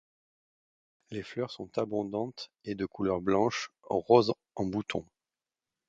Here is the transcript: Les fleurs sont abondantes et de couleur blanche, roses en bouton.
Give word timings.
Les 1.11 1.21
fleurs 1.21 1.51
sont 1.51 1.77
abondantes 1.77 2.49
et 2.63 2.73
de 2.73 2.87
couleur 2.87 3.21
blanche, 3.21 3.69
roses 3.83 4.33
en 4.55 4.65
bouton. 4.65 5.05